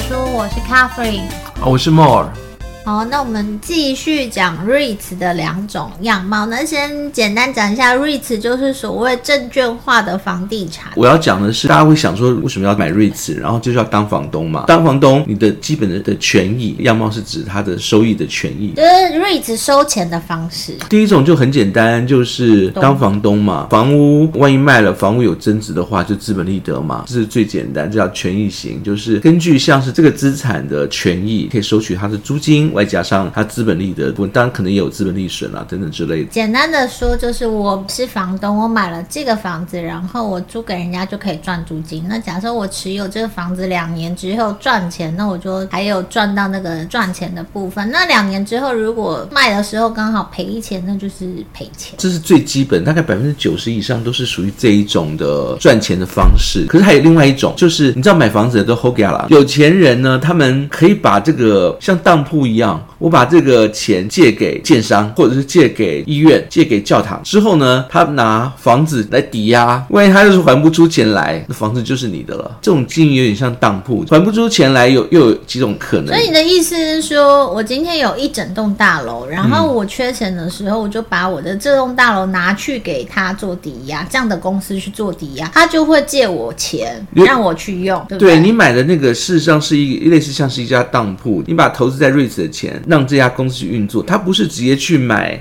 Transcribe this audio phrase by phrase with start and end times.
[0.00, 1.28] 说，我是 Catherine，
[1.60, 2.47] 我是 More。
[2.88, 6.46] 好，那我们继续讲 REITs 的两种样貌。
[6.46, 10.90] 那先简单讲一下，REITs 就是所谓证券化的房地产。
[10.96, 13.34] 我要讲的是，大家会想说，为什么要买 REITs？
[13.34, 14.64] 然后就是要当房东嘛。
[14.66, 18.88] 当房东，你的基本的的权益样貌是指它的收益的权益，就是
[19.20, 20.72] REITs 收钱的方式。
[20.88, 23.66] 第一种就很简单，就是当房东嘛。
[23.68, 32.72] 房屋万一卖了，房屋有增值的话，就资本利得嘛，这是最简单，这叫权益型，就是根据像是这个资产的权益，可以收取它的租金。
[32.78, 36.30] 外加上它资本利得，当然可能也有资本利损啊等等之类的。
[36.30, 42.06] 简单的说，就是我是房东，我买了这个房子，然后我租给人家就可以赚租金。
[42.08, 47.90] 那假设我持有这个房子两年之后赚钱，那我就还有赚到那个赚钱的部分。
[47.90, 51.94] 那两年之后如果卖的时候刚好赔钱，那就是赔钱。
[51.98, 56.64] 这是最基本，大概百分之九十以上都是属于这一种的赚钱的方式。
[56.68, 62.67] 可是还有另外一种，就是你知道买房子的都好假啦，有钱人呢，他们可以把这个像当铺一样。
[62.68, 72.58] 样我把这个钱借给建商，或者是借给医院、借给教堂之后呢，他拿房子来抵押，万一他就是还不出钱来，那房子就是你的了。
[72.60, 76.08] 这种经营有点像当铺，还不出钱来有又有几种可能。
[76.08, 88.34] 所以你的意思是说，我今天有一整栋大楼，然后我缺钱的时候，我就把我的这栋大楼拿去给他做抵押，这样的公司去做抵押，他就会借我钱让我去用，对不对？
[88.34, 92.82] 对，你买的那个事实上是一类似像是一家当铺，你把投资在 REITs 的钱。
[92.88, 95.40] 让这家公司去运作，他不是直接去买。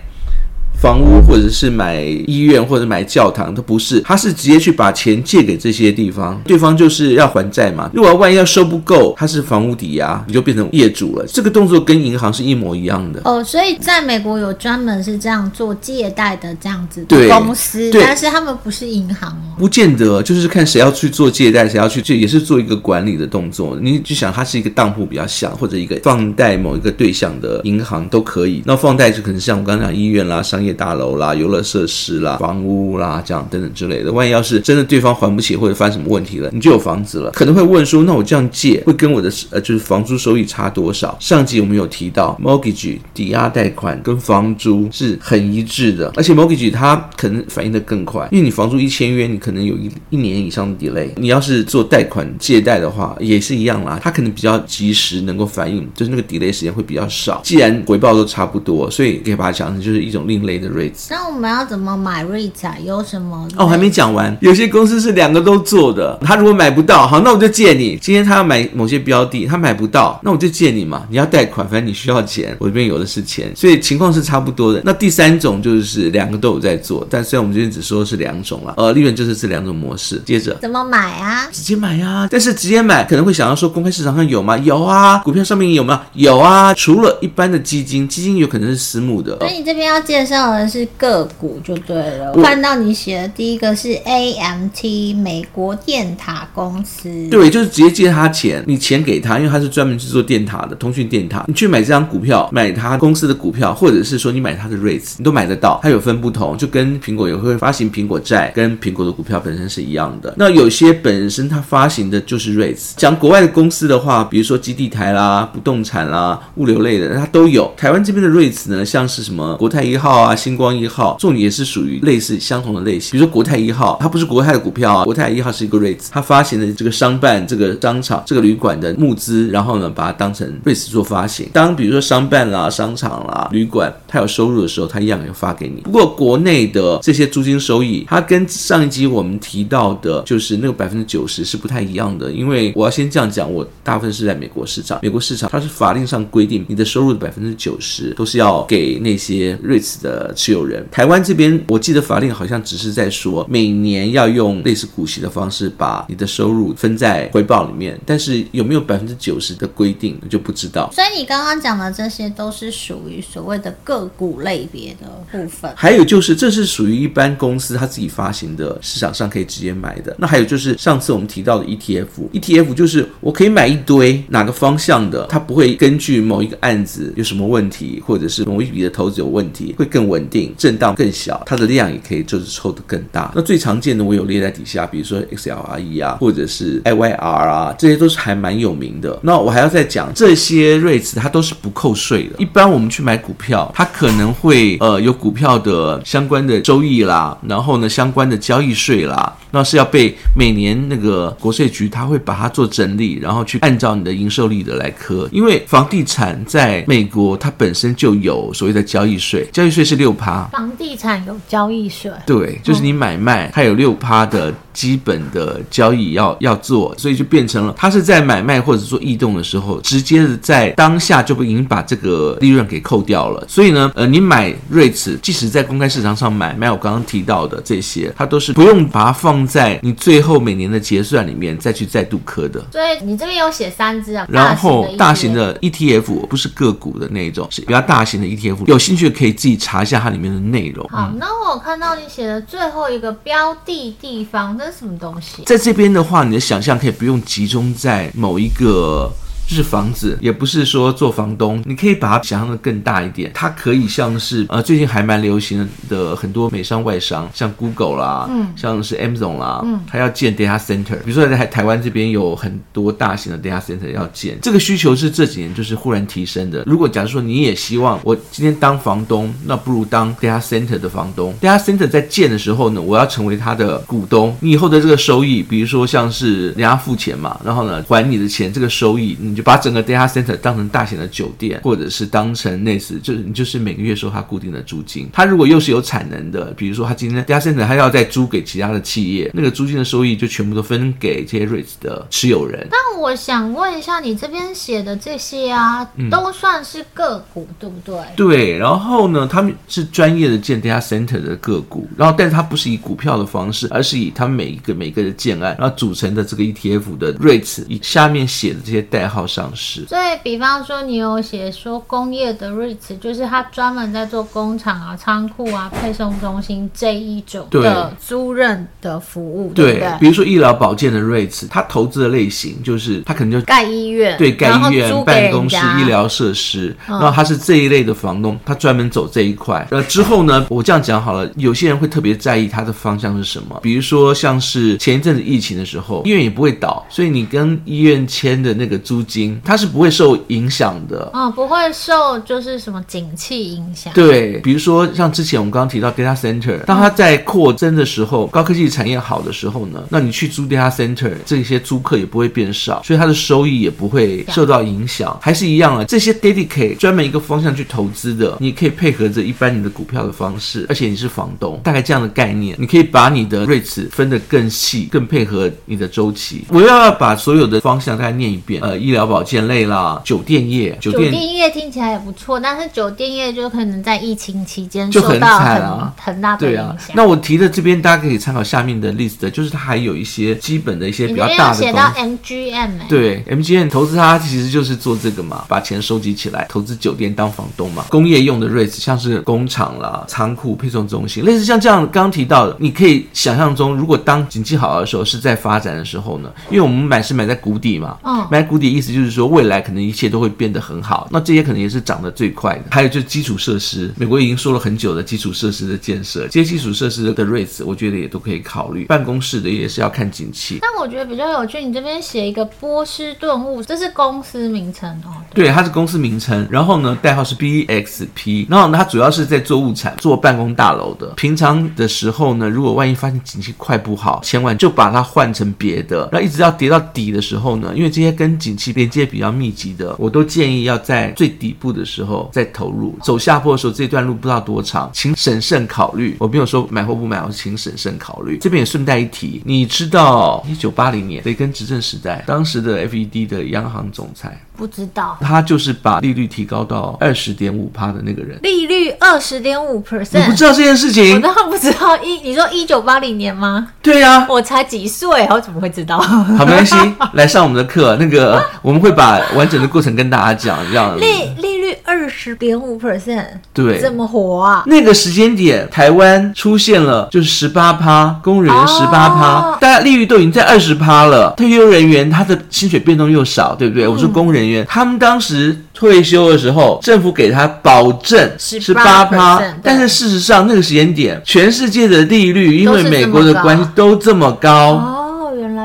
[0.80, 7.90] 房屋或者是买医院或者买教堂都不是，他是直接去把钱借给这些地方，对方就是要还债嘛。
[7.94, 11.26] 如果万一要收不够，他是房屋抵押，你就变成业主了。
[11.28, 13.44] 这个动作跟银行是一模一样的哦。
[13.44, 19.58] 所以在美国有专门是这样做借贷的这样子的公司，但是他们不是银行哦。
[19.58, 23.76] 不见得，就是看谁要去做借贷，谁要去，这也是做一个管理的动作。
[23.82, 28.62] 你就想它是一个当铺比较像，或者一个放贷某一个对象的银行都可以。
[28.64, 30.67] 那放贷就可能像我刚刚讲医院啦、商业。
[30.74, 34.12] 大楼啦、游乐设施啦、房屋啦，这样等等之类的。
[34.12, 37.32] 万一要是真的对方还不起或者发生什么问题了，你就有房子了。
[37.32, 41.16] 可能会问说，那我这样借会跟我的呃就是房租收益差多少？
[41.20, 51.10] 上集我们有提到，mortgage 抵押贷款跟房租是很一致的，而且 mortgage 它可能反应的更快，因为你房租一签约，你可能有一一年以上的 delay。
[51.18, 57.42] 你要是做贷款借贷的话，也是一样啦，它可能比较及时能够反应，就是那个 delay 时间会比较少。
[57.44, 60.68] 既然回报都差不多，所以可以把它讲成就是一种另类的。
[61.10, 62.76] 那我们要怎么买 REITs 啊？
[62.84, 63.48] 有什么？
[63.58, 64.36] 哦，还没讲完。
[64.42, 66.18] 有些公司是两个都做的。
[66.22, 67.98] 他如果买不到，好，那我就借你。
[68.00, 71.04] 今天他要买某些标的，他买不到，那我就借你嘛。
[71.10, 74.82] 你要贷款，反正你需要钱，我这边有的是钱，所以情况是差不多的。
[74.86, 80.22] 那第三种就是两个都有在做，但虽然我们今天只说是两种了，呃，利润就是这两种模式。
[80.26, 81.48] 接着怎么买啊？
[81.52, 82.28] 直接买呀。
[82.30, 84.58] 但是直接买可能会想要说，公开市场上有吗？
[84.60, 85.18] 有啊。
[85.20, 86.04] 股票上面有吗？
[86.14, 86.74] 有啊。
[86.74, 89.38] 除了一般的基金，基金有可能是私募的。
[89.40, 90.68] 所以你这边要介绍的。
[90.68, 92.34] 是个股就对了。
[92.34, 101.46] 我看到你写的第一个是 AMT 美国电塔公司，对，就是直接借他钱，你钱给他，因为他是专门去做电塔的，通讯电塔。
[101.48, 105.80] 你去买这张股票，买他公司的股票，或者是说你买他的 REITs，你都买得到。
[105.82, 110.34] 它有分不同，就跟苹果也会发行苹果债，跟苹果的股票本身是一样的。
[110.38, 112.92] 那有些本身它发行的就是 REITs。
[112.98, 117.74] 讲国外的公司的话，比如说基地台啦、不动产啦、物流类的，它都有。
[117.78, 123.12] 台湾这边的 REITs 呢，像是什么国泰一号啊、星光一号，重点也是属于类似相同的类型。
[123.12, 131.50] 比如说国泰一号，它不是国泰的股票啊，国泰一号是一个 REITs，它发行的这个商办、这个商场、这个旅馆的募资，然后呢，把它当成 REITs 做发行。
[131.52, 135.82] 当比如说商办啦、商场啦、旅馆，它有收入的时候，它一样也发给你。
[135.82, 142.32] 不过国内的这些租金收益，它跟上一集我们提到的，就是那个百分之九十是不太一样的。
[142.32, 150.86] 因为我要先这样讲，我大部分是在美国市场，美国市场它是法令上规定，你的收入的百分之九十都是要给那些 REITs 的持有人。
[150.92, 160.92] 台湾这边，我记得法令好像只是在说每年要用类似股息的方式把你的收入分在回报里面，但是有没有百分之九十的规定就不知道。
[160.94, 165.72] 所以你刚刚讲的这些都是属于所谓的个股类别的部分。
[165.76, 170.16] 还有就是这是属于一般公司它自己发行的，市场上可以直接买的。
[170.20, 180.17] 那还有就是上次我们提到的 ETF，ETF 就是我可以买一堆哪个方向的，它不会根据某一个案子有什么问题，或者是某一笔的投资有问题，会更稳。
[180.18, 183.32] 稳定，震荡更小，它的量也可以就是抽的更大。
[183.36, 189.20] 那最常见的我有列在底下，比如说 XLRE 啊，或者是 IYR 啊，这些都是还蛮有名的。
[189.22, 192.36] 那我还要再讲这些 REIT 它都是不扣税的。
[192.40, 205.30] 一般我们去买股票，它可能会呃有股票的相关的收益啦，然后呢相关的交易税啦，那是要被每年那个国税局它会把它做整理，然后去按照你的营收利得来课。
[205.32, 210.44] 因为房地产在美国它本身就有所谓的交易税，交易税是六趴。
[210.52, 214.54] 房地产有交易税，对，就是你买卖它有六趴的。
[214.78, 223.44] 基本的交易要要做，所以就变成了，它是在买卖或者做异动的时候，直接的在当下就已经把这个利润给扣掉了。
[223.48, 232.64] 所以呢，呃，你买 REITs，即使在公开市场上买，买我刚刚提到的这些，它都是不用把它放在你最后每年的结算里面再去再度磕的。
[232.72, 240.88] 所以你这边有写三只啊，然后大型的 ETF 不是个股的那一种，是比较大型的 ETF，有兴趣可以自己查一下它里面的内容。
[240.90, 244.58] 好，那我看到你写的最后一个标的地方。
[244.58, 245.44] 这是什么东西？
[245.46, 249.12] 在这边的话，你的想象可以不用集中在某一个。
[249.48, 253.32] 就是房子，也不是说做房东，你可以把它想象的更大一点。
[253.34, 260.98] 它可以像是呃，最近还蛮流行的很多美商外商，像 Google 啦，嗯，像是 Amazon 啦，嗯，它要建 data center。
[261.06, 266.64] 比如说在台湾这边有很多大型的 data center 要建，这个需求是这几年就是忽然提升的。
[266.66, 271.34] 如果假如说你也希望我今天当房东，那不如当 data center 的房东。
[271.40, 279.37] data center 在建的时候呢，我要成为他的股东，你以后的这个收益，比如说像是人家付钱嘛，然后呢还你的钱，这个收益你。
[279.38, 285.08] 就把整个 data center 当成大型的酒店，或者是当成类似，就是你就是每个月收他固定的租金。
[285.14, 292.68] 他如果又是有产能的，比如说他今天 data center 他要再租给其他的企业，那个租金的收益就全部都分给这些 REITs 的持有人。
[292.72, 297.96] 那我想问一下，你这边写的这些啊，都算是个股，对不对？
[298.16, 298.58] 对。
[298.58, 309.27] 然后呢，他们是专业的建 data center 的个股，然后但是它不是以股票的方式，而是以他们每一个每一个的建案，然后组成的这个 ETF 的 REITs，以下面写的这些代号。
[309.28, 319.98] 上市，所以比方说你有写说工业的 REITs，就是他专门在做工厂啊、仓库啊、配送中心这一种的租赁的服务，对，对不对？
[320.00, 329.68] 比如说医疗保健的 REITs，它投资的类型就是它可能就盖医院，对，盖医院、办公室、医疗设施，然后它是这一类的房东，他专门走这一块。
[329.72, 339.17] 呃，之后呢，我这样讲好了，有些人会特别在意它的方向是什么，比如说像是前一阵子疫情的时候，医院也不会倒，所以你跟医院签的那个租金。
[339.44, 343.92] 它是不会受影响的，嗯，不会受就是什么景气影响。
[343.94, 355.84] 对，比如说像之前我们刚刚提到 data center，当它在扩增的时候，高科技产业好的时候呢，那你去租 data center，这些租客也不会变少，所以它的收益也不会受到影响，还是一样啊。
[355.86, 366.46] 这些 dedicate 专门一个方向去投资的，你可以配合着一般你的股票的方式，而且你是房东，大概这样的概念，你可以把你的 REITs 分得更细，更配合你的周期。
[366.50, 369.08] 我又要把所有的方向再念一遍，呃，医疗。
[369.08, 376.68] 保健类啦，酒店业，酒店业听起来也不错，但是酒店业就可能在疫情期间受到很很，很大的影响。
[376.68, 376.76] 啊。
[376.94, 381.56] 那我提的这边大家可以参考下面的 list，就是它还有一些基本的一些比较大的。
[381.56, 387.86] 写到 MGM，欸、对，MGM 投资它其实就是做这个嘛，把钱收集起来，投资酒店当房东嘛。
[387.90, 398.87] 工业用的 REITs 像是工厂啦、仓库、配送中心，类似像这样刚刚提到的，你可以想象中，如果当景气好的时候是在发展的时候呢，因为我们买是买在谷底嘛，嗯，买谷底意思。
[398.94, 401.08] 就是说，未来可能一切都会变得很好。
[401.12, 402.64] 那这些可能也是涨得最快的。
[402.72, 408.86] 还有就是基础设施，美国已经说了很久的基础设施的建设，这些基础设施的 REITs，我觉得也都可以考虑。
[408.86, 410.60] 办公室的也是要看景气。
[410.62, 415.12] 但我觉得比较有趣，你这边写一个波士顿物，这是公司名称哦。
[415.34, 416.48] 对，对，它是公司名称。
[416.50, 418.48] 然后呢，代号是 BXP。
[418.50, 421.08] 然后呢，它主要是在做物产，做办公大楼的。
[421.16, 426.10] 平常的时候呢，如果万一发现景气快不好，千万就把它换成别的。
[426.12, 432.96] 然后一直要跌到底的时候呢，因为这些跟景气连接比较密集的，我都建议要在最底部的时候再投入。
[433.02, 436.16] 走下坡的时候，这段路不知道多长，请审慎考虑。
[436.20, 438.38] 我没有说买或不买，我请审慎考虑。
[438.38, 444.40] 这边也顺带一提，你知道一九八零年雷根执政时代，当时的 FED 的央行总裁。
[444.56, 448.40] 不知道，他就是把利率提高到二十点五趴的那个人。
[448.42, 451.16] 利率二十点五 percent，你不知道这件事情？
[451.16, 451.96] 我当然不知道。
[452.04, 453.68] 一，你说一九八零年吗？
[453.84, 456.00] 对呀、啊，我才几岁，我怎么会知道？
[456.00, 456.76] 好，没关系，
[457.14, 457.96] 来上我们的课。
[457.98, 461.00] 那个， 我们会把完整的过程跟大家讲，这样子。
[461.00, 461.08] 利
[461.42, 464.64] 利率二十点五 percent，对，怎么活啊？
[464.66, 471.34] 那个时间点，台湾出现了就是十八趴，公务人员十八趴，大家利率都已经在二十趴了。
[471.38, 473.86] 退休人员他的薪水变动又少，对不对？
[473.86, 475.58] 嗯、我说公务人员，他们当时。
[475.78, 484.97] 退休的时候，政府给他保证十八趴，但是事实上那个时间点，全世界的利率因为美国的关系都这么高。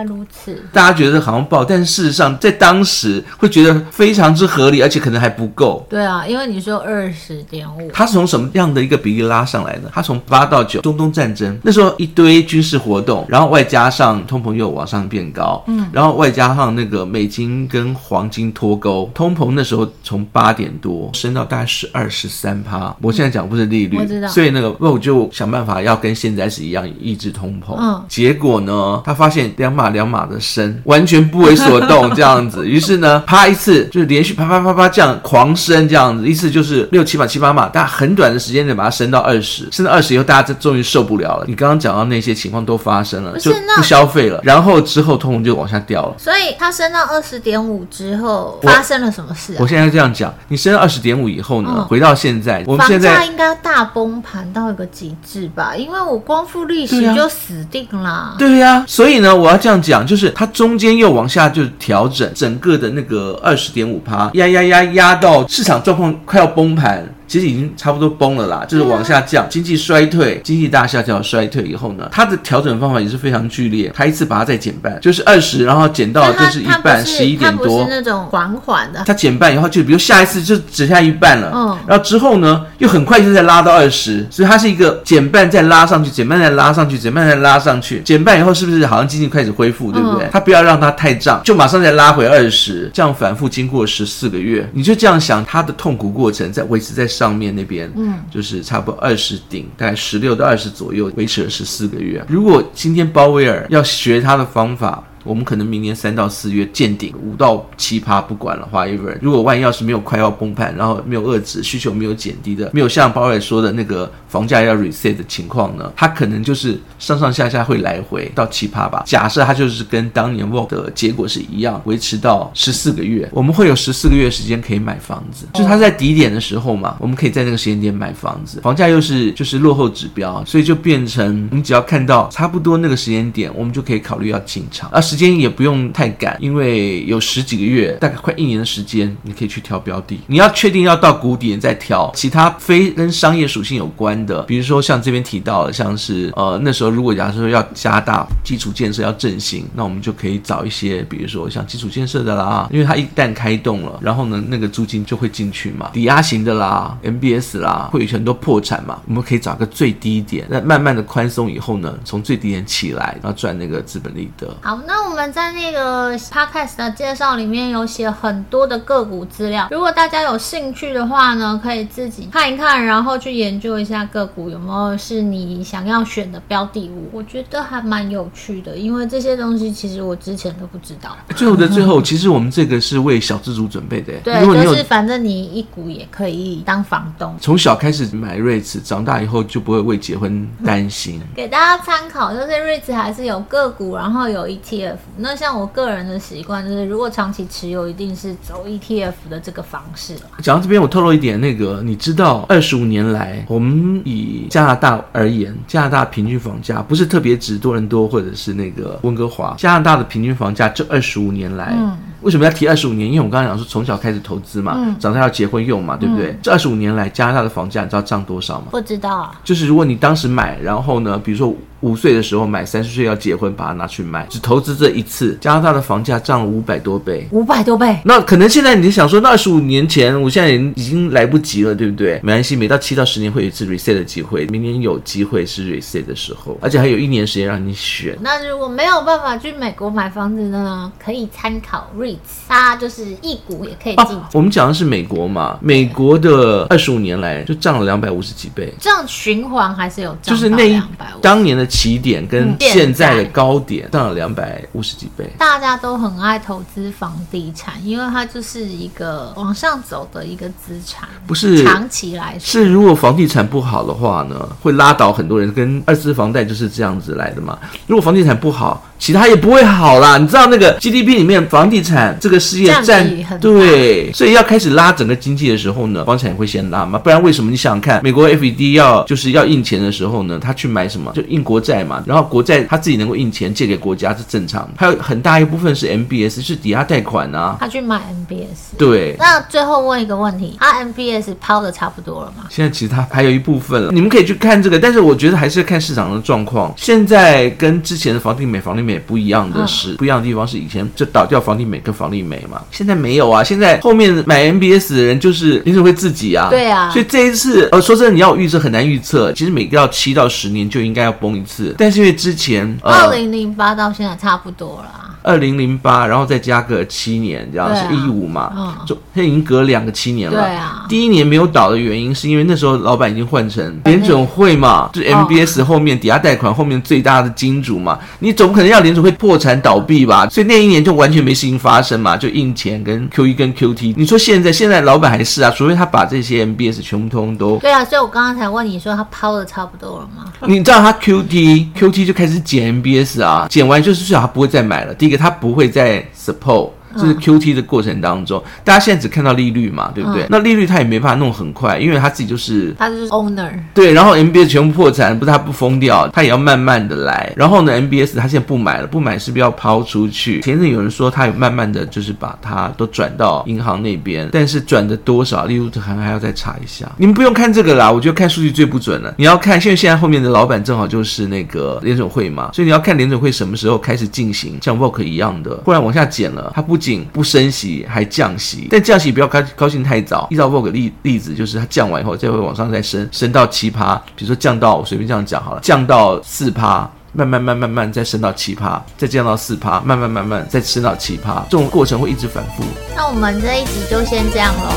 [0.05, 5.87] 如此，大家觉得好像爆，但是事实上在当时会觉得非常之合理，而且可能还不够。
[5.89, 9.91] 对啊，因为你说二十点五，它是从什么样的一个比例拉上来的？
[9.93, 22.95] 它从八到九，中东战争那时候一堆军事活动，然后外加上通膨又往上变高，嗯，然后外加上那个美金跟黄金脱钩，通膨那时候从八点多升到大概十二十三趴。
[23.01, 27.77] 我现在讲不是利率，我知道，所以那个我就想办法要跟现在是一样抑制通膨。
[27.79, 32.67] 嗯，结果呢，他发现两码两码的升，完全不为所动这样子。
[32.69, 41.45] 于是呢，啪一次就是连续啪啪啪啪这样狂升这样子，一次就是六七码七八码，但很短的时间内把它升到二十，升到二十以后，大家终于受不了了。
[41.47, 46.15] 你刚刚讲到那些情况都发生了，就不消费了，然后之后通通就往下掉了。
[46.19, 49.59] 所以它升到二十点五之后发生了什么事啊？
[49.61, 55.75] 我现在这样讲，你升到二十点五以后呢，嗯、回到现在，我们现在应该大崩盘到一个极致吧？
[55.77, 58.37] 因为我光复利息就死定了。
[58.39, 60.07] 对呀、啊，所以呢，我要这样讲。
[60.07, 67.07] 就是它中间又往下就调整，整个的那个二十点五趴压压压压到市场状况快要崩盘。
[67.33, 77.85] 其实已经差不多崩了啦，就是往下降，经济衰退，经济大下降衰退以后呢，它的调整方法也是非常剧烈，它一次把它再减半，就是二十，然后减到就是一半，十一点多。
[77.85, 90.29] 是那种缓缓的，它减半以后就比如下一次就只下一半了，嗯，然后之后呢又很快就再拉到二十，所以它是一个减半再拉上去，减半再拉上去，减半再拉上去，减半以后是不是好像经济开始恢复，对不对？
[90.31, 97.07] 它不要让它太胀，就马上再拉回二十，这样反复经过十四个月，你就这样想，它的痛苦过程在维持在。
[97.23, 102.21] 上面那边，嗯，就是差不多二十顶，大概十六到二十左右，维持了十四个月。
[102.29, 108.69] 如果今天鲍威尔要学他的方法，我们可能明年三到四月见顶，五到七趴不管了。
[108.73, 119.03] Whatever，如果万一要是没有快要崩盘，然后没有遏制需求没有减低的，没有像鲍威尔说的那个房价要 reset 的情况呢，它可能就是上上下下会来回到七趴吧。
[119.07, 134.89] 假设它就是跟当年 Vogue 的结果是一样，维持到十四个月，我们会有十四个月时间可以买房子，就它在低点的时候嘛，我们可以在那个时间点买房子，房价又是就是落后指标，所以就变成你只要看到差不多那个时间点，我们就可以考虑要进场。
[134.93, 140.19] 而时间也不用太赶，因为有十几个月，大概快一年的时间，你可以去挑标的。
[140.27, 164.49] 你要确定要到谷底再挑，其他非跟商业属性有关的，比如说像这边提到的，像是呃那时候如果假设说要加大基础建设要振兴，那我们就可以找一些，比如说像基础建设的啦，因为它一旦开动了，然后呢那个租金就会进去嘛，抵押型的啦，MBS 啦，会有很多破产嘛，我们可以找个最低点，那慢慢的宽松以后呢，从最低点起来，然后赚那个资本利得。
[164.63, 165.53] 好，那我们在。
[165.53, 177.11] 那个 podcast 的介绍里面有写很多的个股资料，如果大家有兴趣的话呢，可以自己看一看，然后去研究一下个股有没有是你想要选的标的物。
[177.13, 181.15] 我觉得还蛮有趣的，因为这些东西其实我之前都不知道。
[181.37, 184.15] 最后的最后，其实我们这个是为小资族准备的。
[184.25, 191.21] 对，就是反正你一股也可以当房东，从小开始买 REITs，长大以后就不会为结婚担心。
[191.35, 194.92] 给大家参考，就是 REITs 还是有个股，然后有 ETF。
[195.17, 200.15] 那像我个人的习惯就是，如果长期持有，一定是走 ETF 的这个方式。
[200.43, 211.75] 讲到这边，我透露一点，那个你知道，二十五年来，我们以加拿大而言，加拿大平均房价不是特别指多伦多或者是那个温哥华，加拿大的平均房价这二十五年来。
[211.77, 213.09] 嗯为什么要提二十五年？
[213.11, 216.31] 因为我刚刚讲说从小开始投资嘛，嗯、长大要结婚用嘛，对不对？
[216.31, 218.69] 嗯、这二十五年来，加拿大的房价你知道涨多少吗？
[218.71, 219.41] 不知道啊。
[219.43, 221.53] 就是如果你当时买，然后呢，比如说
[221.83, 227.29] 五岁的时候买，三十岁要结婚，把它拿去卖，只投资这一次，加拿大的房价涨了五百多倍。
[227.31, 228.01] 五百多倍。
[228.07, 232.19] 那可能现在你就想说，那二十五年前，我现在已经来不及了，对不对？
[232.23, 238.17] 没关系，每到七到十年会有一次 reset 的机会，明年有机会是 reset 的时候，而且还有一年时间让你选。
[238.23, 240.91] 那如果没有办法去美国买房子呢？
[240.99, 242.17] 可以参考 REITs，
[242.49, 243.03] 它就是。
[243.03, 244.29] 是一股也可以进、啊。
[244.33, 245.59] 我们讲的是美国嘛？
[245.61, 248.73] 美国的二十五年来就涨了两百五十几倍。
[248.79, 250.81] 这样循环还是有涨，就是那一
[251.21, 255.27] 当年的起点跟现在的高点上了两百五十几倍。
[255.39, 261.09] 大家都很爱投资房地产，因为它就是一个往上走的一个资产。
[261.27, 265.51] 不是长期来说，是如果房地产不好的话呢，会拉倒很多人。
[265.53, 267.59] 跟二次房贷就是这样子来的嘛。
[267.87, 268.85] 如果房地产不好。
[269.03, 270.17] 其他也不会好啦。
[270.17, 273.05] 你知道那个 GDP 里面房地产这个事业占
[273.41, 277.01] 对，所以要开始拉整个经济的时候呢，房产也会先拉嘛。
[277.01, 277.51] 不然为什么？
[277.51, 281.11] 你想想看，美国 FED 要就是要印钱的时候呢，他去买什么？
[281.17, 282.01] 就印国债嘛。
[282.07, 287.57] 然后国债他自己能够印钱借给国家是正常的，还有很大一部分是 MBS 是抵押贷款啊。
[287.59, 288.79] 他去买 MBS。
[288.79, 289.17] 对。
[289.19, 292.45] 那最后问一个问题，他 MBS 抛的差不多了吗？
[292.49, 296.73] 现在其实他还有一部分了，你们可以去看这个，但是我觉得还是要看市场的状况。
[296.77, 303.43] 现在跟之前的房地美、房地美不一样的是，嗯、不一样的地方是以前就倒掉房地美跟房利美嘛，现在没有啊。
[303.43, 306.49] 现在后面买 MBS 的人就是联准会自己啊。
[306.51, 306.91] 对啊。
[306.91, 309.33] 所以这一次，呃，说真的，你要预测很难预测。
[309.33, 315.02] 其实每个要七到十年就应该要崩一次，但是因为之前二零零八到现在差不多了。
[315.23, 318.53] 二零零八，然后再加个七年，这样、啊、是一五嘛？
[318.57, 320.41] 嗯，就他已经隔两个七年了。
[320.41, 320.85] 对啊。
[320.89, 330.29] 第一年没有倒的原因，是因为那时候老板已经换成联准会嘛，就 MBS 后面抵押贷款后面最大的金主嘛，你总不可能要联准会破产倒闭吧？
[330.29, 333.95] 所以那一年就完全没事情发生嘛，就印钱跟 QE 跟 QT。
[333.97, 337.57] 你说现在现在老板还是啊，除非他把这些 MBS 全部通都。
[337.59, 340.31] 对啊，所以我刚刚才问你说他抛的差不多了吗？
[340.47, 344.93] 你知道他 QT QT 就开始减 MBS 啊，减完就是最好他不会再买了。
[344.95, 346.71] 第一个他不会再 support。
[346.97, 350.27] 就是 Q T 的过程当中，大家现在只看到利率嘛，对不对？
[350.29, 353.51] 那利率他也没办法弄很快，因为他自己就是他就是 owner。
[353.75, 357.33] 对，然后 M B S 全部破产，不是他不疯掉，他也要慢慢的来。
[357.37, 360.41] 然后呢，M B S 他现在不买了，不买是不是要抛出去？
[360.41, 366.91] 前阵有人说他有慢慢的就是把它都转到银行那边，但是转的多少，利率还还要再查一下。
[366.97, 369.15] 你们不用看这个啦，我觉得看数据最不准了。
[369.19, 377.87] 你要看，现在现在后面的老板正好就是那个联准会嘛，所以你要看联准会什么时候开始进行像 Volcker 一样的，不然往下减了，他不仅不升息。
[377.93, 380.27] 还降息，但降息不要高高兴太早。
[380.31, 383.95] 依照 Volcker 例例子，就是它降完以后，再会往上再升，升到七趴。
[384.17, 392.65] 比如说降到我随便这样讲好了，降到四趴，慢慢慢慢慢再升到七趴，再降到四趴，慢慢慢慢再升到七趴，这种过程会一直反复。
[392.97, 394.71] 那我们这一集就先这样喽，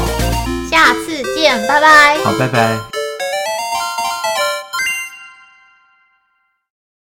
[0.69, 2.17] 下次见，拜拜。
[2.23, 2.94] 好，拜拜。